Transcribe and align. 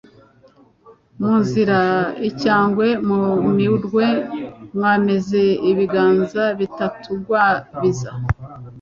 Muzira 1.19 1.81
icyangwe 2.29 2.87
mu 3.07 3.21
minwe. 3.55 4.07
Mwameze 4.75 5.43
ibiganza 5.71 6.43
bitatugwabiza 6.59 8.11